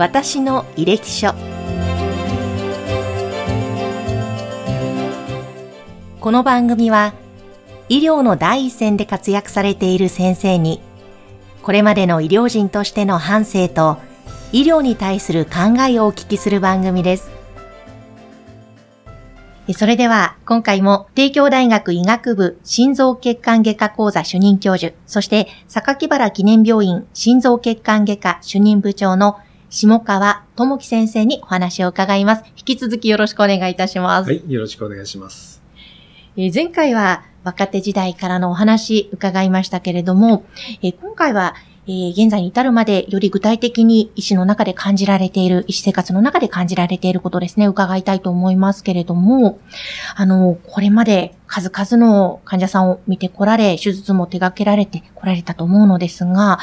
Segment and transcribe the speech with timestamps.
[0.00, 1.34] 私の履歴書
[6.18, 7.12] この番組は
[7.90, 10.80] 医療の第一線で活躍されている先生に
[11.62, 13.98] これまでの医療人としての反省と
[14.52, 17.30] 医療に対する考えをお聞きする番組です。
[19.74, 29.38] それでは、今回も、帝京大学医学部心臓血管外科講座主任教授、そして、榊原記念病院心臓血管外科主任部長の
[29.72, 32.44] 下川智樹先生にお話を伺います。
[32.56, 34.28] 引き続きよろしくお願いいたします。
[34.28, 35.62] はい、よろしくお願いします。
[36.36, 40.44] えー、前回は若手時代からのお話伺いましたけれども、
[40.82, 41.54] えー、今回は
[41.86, 49.58] えー、現在に至るまでより具体的に医師の中で感じられている、医師生活の中で感じられていることですね、伺いたいと思いますけれども、
[50.14, 56.60] あの、これまで数々の患者さんを見てこられ、手術も手掛けられてこられたと思うのですが、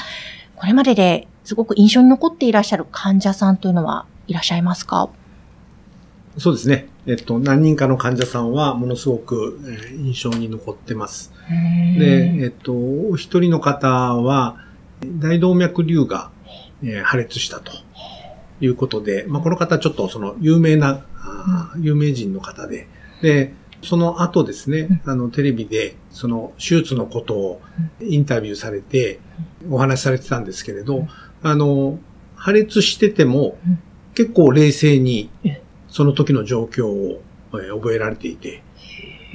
[0.57, 5.09] これまでですごく印象に残っていらっしゃる患者さんというのはいらっしゃいますか？
[6.37, 6.87] そうですね。
[7.05, 11.31] えっと、何人かの患者さんはものすごく、えー、印象に残ってます。
[11.97, 14.57] で、えっと、お一人の方は、
[15.03, 16.31] 大動脈瘤が、
[16.83, 17.71] えー、破裂したと
[18.59, 21.05] いうことで、まあ、この方ちょっとその有名な、
[21.75, 22.87] うん、有名人の方で、
[23.21, 27.61] で、その後ですね、あの、テレビで、その、手術のことを
[28.01, 29.19] インタビューされて、
[29.69, 31.07] お話しされてたんですけれど、
[31.43, 31.99] あの、
[32.35, 33.57] 破裂してても、
[34.15, 35.29] 結構冷静に、
[35.89, 38.63] その時の状況を覚えられていて、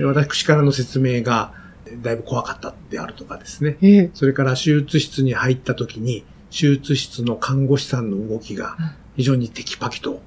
[0.00, 1.52] 私からの説明が、
[2.00, 3.76] だいぶ怖かったであるとかですね。
[3.82, 8.76] えー、それから手術室に入った時に、手術室の看護師さんの動きが
[9.16, 10.20] 非常にテキパキと、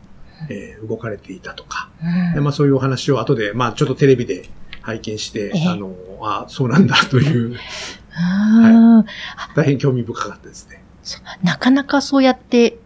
[0.49, 1.89] えー、動かれていたとか、
[2.35, 4.49] うん、まあそういうお話を後で、まあちょっとテレビで
[4.81, 7.55] 拝見して、えー、あの、あそうなんだという、
[8.11, 9.03] は
[9.53, 10.83] い、大変興味深かったですね。
[11.43, 12.77] なかなかそうやって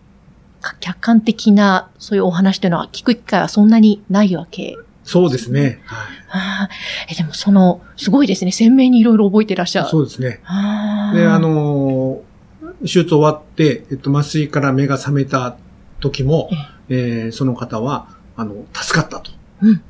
[0.79, 4.77] 客観的なそういうお話というのは聞く機会はそんなにないわけ
[5.09, 5.81] そうですね。
[5.85, 6.69] はい。
[7.13, 8.51] え、でもその、すごいですね。
[8.51, 9.89] 鮮明にいろいろ覚えてらっしゃる。
[9.89, 10.39] そうですね。
[11.15, 12.21] で、あの、
[12.81, 15.57] 手術終わって、えっと、麻酔から目が覚めた
[15.99, 16.51] 時も、
[16.89, 19.31] ええー、その方は、あの、助かったと。
[19.61, 19.81] うん。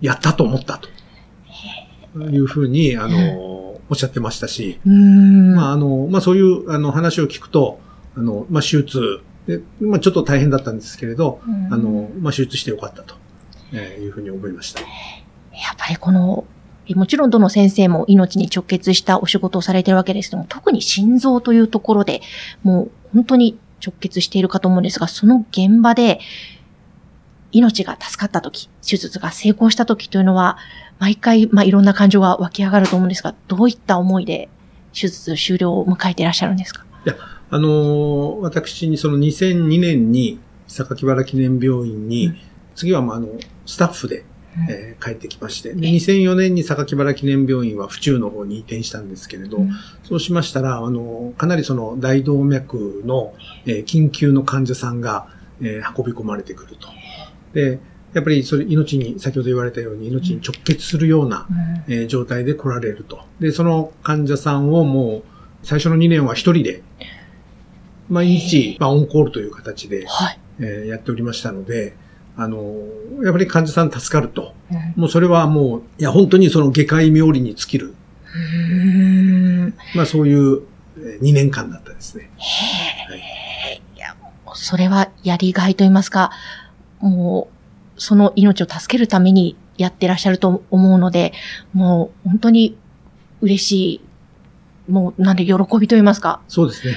[0.00, 0.88] やったと思ったと。
[2.30, 7.80] いうふうに、あの、おっしゃってましたし、まあ、あの、まあ、そういう、あの、話を聞くと、
[8.16, 13.14] あの、まあ、手術で、まあ、ちょっと大変だったんですけれど、あの、まあ、手術してよかったと。
[13.72, 14.80] えー、いうふうに思いました。
[14.80, 14.88] やっ
[15.76, 16.44] ぱりこの、
[16.94, 22.22] もちろんどの先生も命に直結したお仕事をされているわけですけども、特に心臓というところで、
[22.62, 26.20] もう本当に直結しているかと思うんですが、その現場で、
[27.50, 30.58] 命が助かった時、手術が成功した時というのは、
[30.98, 34.50] 毎回、まあ、いろんな感情が湧き上がると思うんですが、どういった思いで
[34.92, 36.84] 手術終了を迎えていらっしゃるんですか？
[37.06, 37.16] いや、
[37.50, 42.36] あのー、私にその2002年に、榊原記念病院に、うん、
[42.74, 43.28] 次はまあ、あの、
[43.64, 44.24] スタッフで、
[44.68, 49.70] えー、帰ってきまして、で2004年に榊原記念病院は府中の方に移転したんですけれど、うん、
[50.04, 53.34] そうしましたら、あの、かなりその大動脈の、
[53.66, 55.28] えー、緊急の患者さんが、
[55.60, 56.88] えー、運び込まれてくると。
[57.52, 57.78] で、
[58.14, 61.46] やっぱりそれ命に、先ほど言われたように命に直結するような、
[61.86, 63.20] うん、えー、状態で来られると。
[63.40, 65.22] で、その患者さんをもう、
[65.62, 66.82] 最初の2年は一人で、
[68.08, 71.94] 毎日、まあ、オンコールという形で、はい、えー、やっておりましたので、
[72.40, 72.72] あの、
[73.24, 74.54] やっぱり患者さん助かると。
[74.70, 77.94] うん、もうそれはもう、いや、本当にその外科医冥利に尽きる。
[79.96, 80.62] まあそういう
[81.20, 82.30] 2年間だったですね。
[82.38, 84.14] はい、いや、
[84.54, 86.30] それはやりがいと言いますか、
[87.00, 87.48] も
[87.96, 91.32] う、その命を助けるためにやってらっしゃると思うので、
[91.72, 92.78] もう本当に
[93.40, 94.00] 嬉しい
[94.88, 96.40] もう、なんで喜びと言いますか。
[96.48, 96.96] そうですね。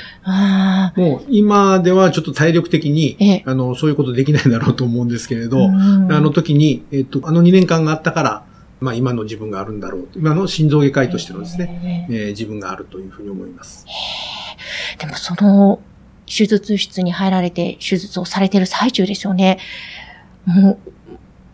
[0.96, 8.44] もう、今ではちょっと体力的に、えあの、そういうことできないだろうと思うんですけれど、あの時に、えっと、あの2年間があったから、
[8.80, 10.08] まあ今の自分があるんだろう。
[10.16, 13.86] 今の心臓外科医としてのですね、えー、自分があるというふうに思います。
[14.98, 15.80] でもその、
[16.26, 19.60] 手術室に入られて手術をされている最中ですよね。
[20.46, 20.80] も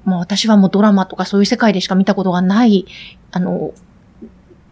[0.05, 2.85] う、もう私はもうドラマとかそういう世界でしか見たことがない、
[3.31, 3.73] あの、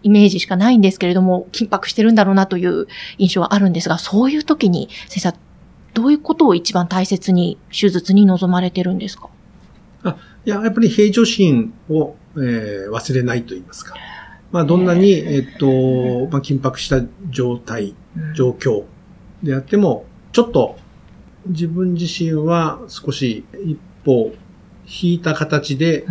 [0.06, 2.86] イメージしかないんですけれども、緊迫してるんだろうなという
[3.18, 5.34] 印象はあるんですが、そういう時に、先生
[5.96, 9.30] どういうことを一番大切に手術に臨まれてるんですか？
[10.04, 10.16] あ
[10.46, 13.96] いや、やっぱり平常心を、えー、忘れないと言いますか。
[14.52, 15.66] まあ、どんなに、えっと、
[16.32, 17.02] まあ、緊迫した
[17.32, 17.96] 状態、
[18.36, 18.84] 状況
[19.42, 20.78] であっても、ちょっと
[21.48, 24.36] 自分自身は少し一歩
[24.86, 26.06] 引いた形で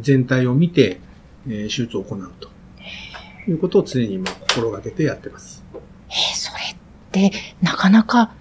[0.00, 1.00] 全体を見て、
[1.46, 2.48] えー、手術を行うと。
[3.48, 5.64] いうことを常に今心がけてやってます。
[6.08, 6.76] えー、それっ
[7.10, 8.32] てなかなか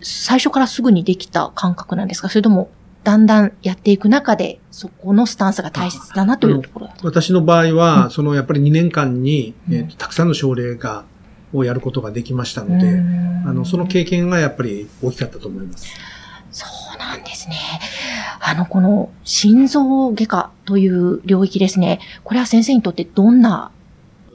[0.00, 2.28] 最初からすぐにできた感覚なんですか？
[2.28, 2.70] それとも、
[3.04, 11.04] だんだんやっていく中で、そこのスタンスが大切だなというところ私の場合は、うん、そのやっぱり2年間に、えーと、たくさんの症例が、
[11.54, 13.00] をやることができましたので、
[13.46, 15.88] あの、その経験がやっぱり大きかったと思います。
[16.50, 17.56] そうなんですね。
[18.40, 22.00] あの、この心臓外科という領域ですね。
[22.24, 23.70] これは先生にとってどんな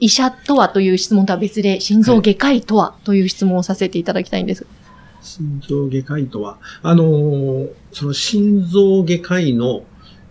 [0.00, 4.64] 医者とはという質問とは別で、心臓外科医とはという質問をさせていただきたいんです。
[4.64, 4.84] はい
[5.24, 9.84] 心臓外科医とは、あのー、その心臓外科医の、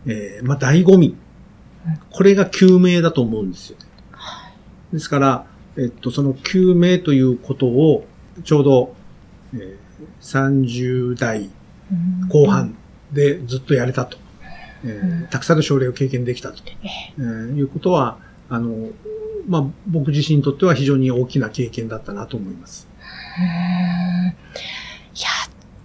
[0.05, 1.15] えー、まあ、醍醐味。
[2.11, 3.85] これが救命だと思うんですよね。
[4.93, 5.45] ですから、
[5.77, 8.05] えっと、その救命ということを、
[8.43, 8.95] ちょうど、
[9.53, 9.77] えー、
[10.21, 11.49] 30代
[12.29, 12.75] 後半
[13.11, 14.17] でずっとやれたと。
[14.85, 16.61] えー、たくさんの症例を経験できたと、
[17.17, 17.23] えー、
[17.55, 18.19] いうことは、
[18.49, 18.89] あの、
[19.47, 22.87] まあ、僕自身にとっては非常に大きな経験だったなと思います。
[25.15, 25.27] いや、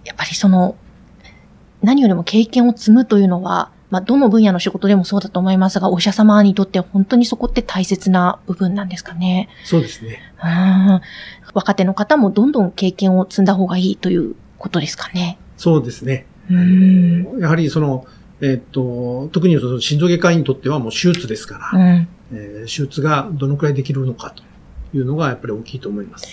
[0.05, 0.75] やっぱりその、
[1.81, 9.49] 何よりも経験を積むというのは、まあ、どの分野の仕事でもそうだと思いますが、お医者様にとって本当にそこって大切な部分なんですかね。
[9.63, 10.19] そうですね。
[10.43, 11.01] うん
[11.53, 15.39] 若手の方もどんどん経験を積んだ方がいいということですかね。
[15.57, 16.27] そうですね。
[16.51, 18.05] うんやはりその、
[18.41, 24.43] えっ、と、特にその心臓外科医にとってはもう手術ですから、うん、えー、手術がどのくらいできるのかと
[24.95, 26.27] いうのがやっぱり大きいと思います。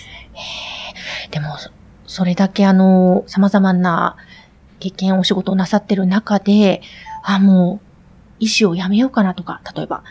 [1.31, 1.55] でも、
[2.05, 4.15] それだけあの、様々な
[4.79, 6.81] 経験、お仕事をなさってる中で、
[7.23, 7.87] あ、もう、
[8.39, 10.03] 医師を辞めようかなとか、例えば、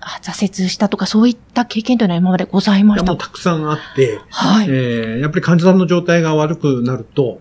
[0.00, 4.66] あ挫折したとか、そういった経験というのは今までございましたたくさんあって、はい。
[4.68, 7.40] えー、やっぱり患者さんの状態が悪くなると、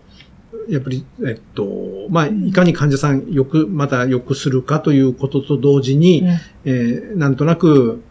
[0.70, 6.28] やっぱり、えっと、まあ、いかに患者さんよく、また良くするかということと同時に、うん、
[6.66, 8.02] えー、なんとなく、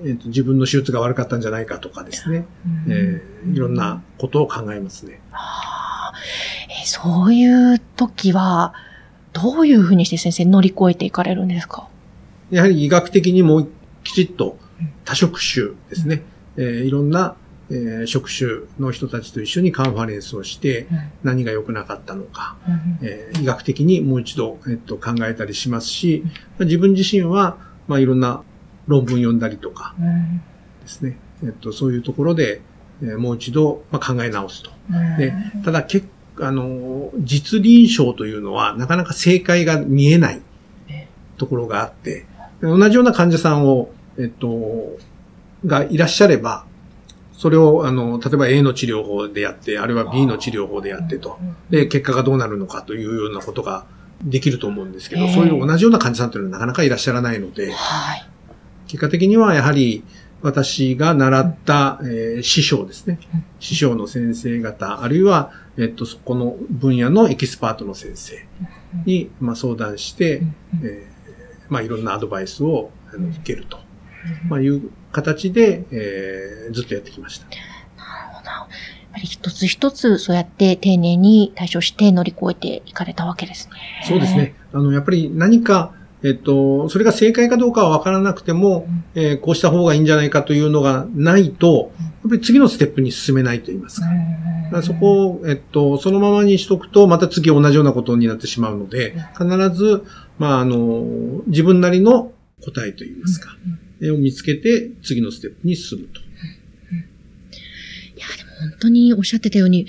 [0.00, 2.46] えーと、自分の手術が悪かったんじゃないかとかですね、
[2.86, 5.20] うん、えー、いろんなことを考えますね。
[5.30, 6.12] はあ
[6.68, 8.74] えー、そういう時は、
[9.32, 11.88] どういうふうにして先生乗り越えていかれるんですか？
[12.50, 13.66] やはり医学的にも
[14.04, 14.58] きちっと
[15.04, 16.22] 多職種ですね、
[16.56, 17.36] うん、えー、いろんな、
[17.70, 20.86] えー、職種の人たちと一緒にカンファレンスをして、
[21.22, 26.24] 何が良くなかったのか、うん、えー、医学的にもう一度、えっと、考えたりしますし、
[26.60, 27.58] 自分自身は、
[27.88, 28.42] まあ、いろんな
[28.86, 29.94] 論文読んだりとか
[30.82, 31.18] ですね。
[31.42, 32.62] えっと、そういうところで、
[33.02, 34.70] えー、もう一度、まあ、考え直すと。
[35.18, 35.32] で、
[35.64, 36.06] ただ結
[36.40, 40.42] あの、実臨床というのはなかなか正解が見えない
[41.36, 42.26] ところがあって、
[42.60, 44.98] 同じような患者さんを、えっと、
[45.66, 46.66] がいらっしゃれば、
[47.36, 51.38] それを、あの、例えば A の治療法でやって、あるいは B の治療法でやってと、
[51.68, 53.86] で、結果がどうなるのかというようなことが
[54.22, 58.26] できると思うんですけど、そういう同じような患者さんというのはなかなかいらっしゃらないので、はい、
[58.86, 60.04] 結果的にはやはり
[60.42, 63.18] 私が習った、えー、師匠ですね。
[63.60, 68.46] 師匠の先生方、あるいは、えっと、そこの分野のエキスパートの先生
[69.06, 70.42] に、まあ、相談して、
[70.82, 73.78] えー、まあ、いろんなアドバイスをあの受けると、
[74.48, 77.46] まあ、いう形で、えー、ずっとやってきました。
[77.46, 78.50] なるほど。
[78.50, 78.66] やっ
[79.12, 84.04] ぱり一つ一つそうやって丁寧に対処して乗り越えていかれたわけですね。
[84.06, 84.54] そうですね。
[84.72, 94.06] あの、やっぱり何か、えっと、それが正解かどうかはわからなくても、うん、えー、こうした方がいいんじゃないかというのがないと、やっぱり次のステップに進めないと言いますか。
[94.74, 100.04] かそこを、えっと、そのままにしとくと、また次同じようなことになってしまうので、必ず、
[100.38, 106.20] まあ、あの、自分なりの答えと言いますか、うん、を見つけて、次のステップに進むと。
[106.20, 106.24] い
[108.20, 109.86] や、でも本当におっしゃってたように、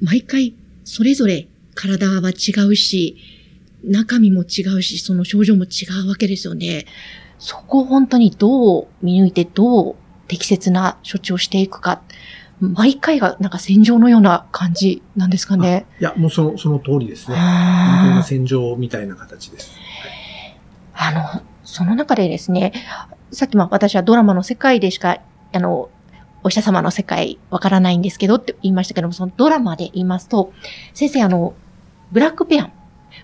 [0.00, 3.16] 毎回、それぞれ体は違うし、
[3.84, 6.86] 中身も違うし、その症状も違うわけですよね。
[7.38, 9.96] そこを本当にどう見抜いて、どう
[10.26, 12.02] 適切な処置をしていくか。
[12.60, 15.86] 毎回がなんか戦場のような感じなんですかね。
[16.00, 17.36] いや、もうその、その通りですね。
[17.36, 19.70] 本当に戦場みたいな形です。
[20.92, 22.72] はい、あの、その中でですね、
[23.30, 25.20] さっきも私はドラマの世界でしか、
[25.52, 25.90] あの、
[26.42, 30.54] お医者様の世界わからないんですけどって言いましたけども、そのドラマで言いますと、
[30.94, 31.52] 先生あの、
[32.10, 32.72] ブラックペアン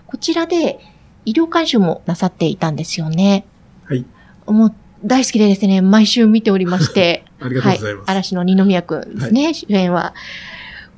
[0.05, 0.79] こちらで
[1.25, 3.47] 医療監修もなさっていたんですよね。
[3.85, 4.05] はい。
[4.45, 7.25] もう大好きでですね、毎週見ておりまして。
[7.41, 8.07] ありがとうございます。
[8.07, 10.13] はい、嵐の二宮くんですね、はい、主演は。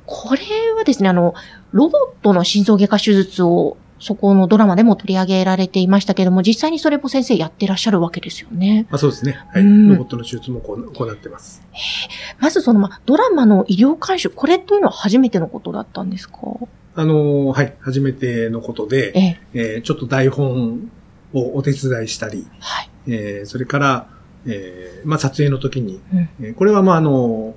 [0.04, 0.42] これ
[0.76, 1.34] はですね、あの、
[1.72, 8.86] ロボットの心臓外科手術をそこのドラマでも取り上げられていましたけども、実際にそれも先生やってらっしゃるわけですよね。
[8.90, 9.38] あそうですね。
[9.52, 9.64] はい。
[9.64, 11.62] ロボットの手術も行ってます。
[12.38, 16.38] まずその、ま、ドラマの医療監修、これというのは初めてのことだったんですか？
[16.94, 20.90] あの、はい、初めてのことで、ええー、ちょっと台本
[21.32, 24.08] をお手伝いしたり、はい、えー、それから、
[24.46, 26.00] えー、まあ、撮影の時に、
[26.40, 27.54] うん、これはまあ、あの、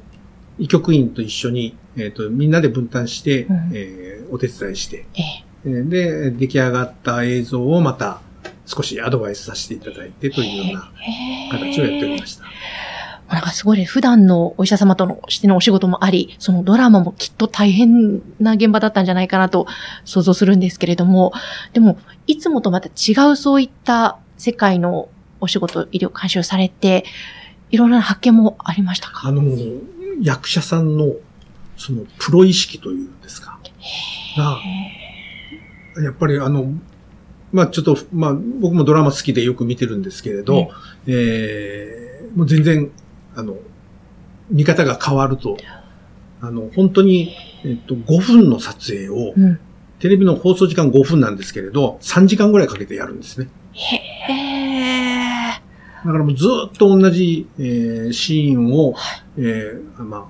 [0.59, 5.23] 医局員と一緒に、えっ、と、みんなで分担して、うんえーお手伝いして、ええ。
[5.23, 8.21] えーで、出来上がった映像をまた
[8.65, 10.91] 少しアドバイスさせていただいてというような
[11.51, 12.45] 形をやっておりました。
[13.27, 19.67] なんかすごいね、普段のお医者様とのしてのお仕事もあり、そのドラマもきっと大変な現場だったんじゃないかなと
[20.03, 21.31] 想像するんですけれども、
[21.71, 25.07] でも、いつもとまた違うそういった世界の
[25.39, 27.05] お仕事、医療監修されて、
[27.69, 29.29] いろんな発見もありましたか？
[29.29, 29.43] あの、
[30.21, 31.13] 役者さんの、
[31.77, 33.57] その、プロ意識というんですか。
[34.37, 34.59] が、
[35.97, 36.73] やっぱりあの、
[37.51, 40.69] まあちょっと、まあ僕もドラマ好きでよく見てるんですけれど、
[41.07, 42.01] えー
[42.35, 42.89] もう全然、
[43.35, 43.57] あの、
[44.49, 45.57] 見方が変わると、
[46.39, 49.59] あの、本当に、えっと、5分の撮影を、うん。
[49.99, 53.49] テレビの放送時間5分なんですけれど、3時間ぐらいかけてやるんですね。
[53.73, 53.97] へ
[54.29, 55.61] え。
[56.03, 58.95] だからもうずっと同じ、えーシーンを、
[59.37, 60.27] えーま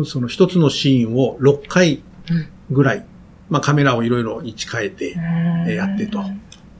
[0.00, 2.02] あ、その一つのシーンを6回
[2.70, 3.04] ぐらい、
[3.52, 5.14] まあカメラをいろいろ位置変えて、
[5.68, 6.24] えーやってと。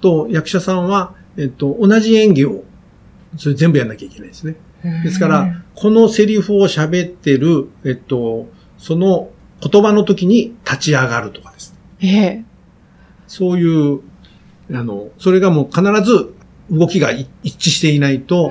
[0.01, 2.65] と、役者さんは、えっと、同じ演技を、
[3.37, 4.57] それ全部やんなきゃいけないですね。
[5.05, 8.49] ですから、このセリフを喋ってる、えっと、
[8.79, 9.29] その
[9.61, 11.79] 言葉の時に立ち上がるとかですね。
[12.01, 12.45] ええ。
[13.27, 14.01] そういう、
[14.73, 16.35] あの、それがもう必ず
[16.71, 18.51] 動きがい一致していないと、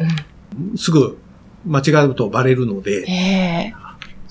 [0.78, 1.18] すぐ
[1.66, 3.74] 間違うとバレるので、ええ。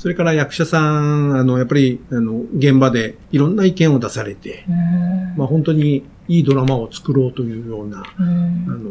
[0.01, 8.91] それから役者さん、あの、やっぱり、あの、現場でいろんな意見を出されて、うんまあ本当にいいドラマを作ろうというような、うんあの、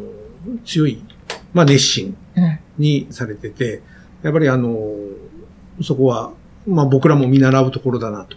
[0.63, 1.03] 強い、
[1.51, 3.81] まあ熱心うんにされてて、
[4.21, 4.77] やっぱりあの、
[5.81, 6.31] そこは、
[6.67, 8.35] まあ僕らも見習うところだな、と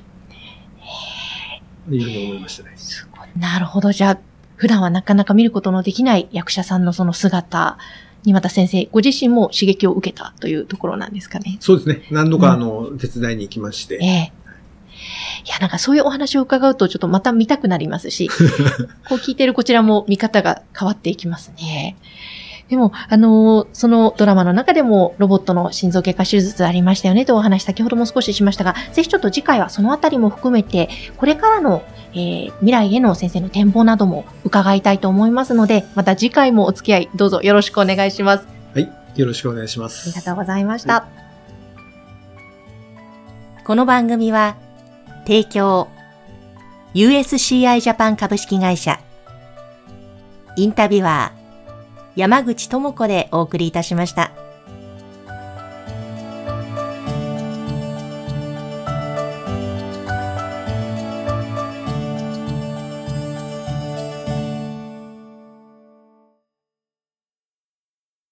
[1.95, 2.73] いうふうに思いましたね。
[2.77, 3.29] すごい。
[3.39, 3.93] なるほど。
[3.93, 4.19] じゃあ、
[4.57, 7.77] 普段はなかなか見ることのできない役者さんのその姿
[8.25, 11.57] にまた先生、ご自身も刺激を受けたというところなんですかね。
[11.61, 12.07] そうですね。
[12.11, 14.33] 何度かうんあの、手伝いに行きまして、ええ。
[15.45, 18.29] いや、なんかそういうお話を伺うとちょっとまた見たくなりますし、
[19.09, 21.97] こう聞いてるこちらも見方が変わっていきますね。
[22.73, 30.89] でも、あのーそのドラマの中でもロボットの心臓外科手術ありましたよねというお話先ほども少ししましたが、ぜひちょっと次回はそのあたりも含めて、
[31.19, 31.83] これからの、
[32.15, 38.47] えー未来への先生の展望なども伺いたいと思いますので、また次回もお付き合いどうぞよろしくお願いします。
[38.75, 38.91] はい。
[39.17, 40.09] よろしくお願いしまあす。
[40.09, 40.95] りがとうございました。
[40.95, 41.07] は
[43.67, 44.57] この番組は、
[45.27, 45.89] 提供、
[46.95, 48.99] USCI ジャパン株式会社、
[50.57, 51.42] インタビュアー、
[52.15, 54.33] 山口智子でお送りいたしました。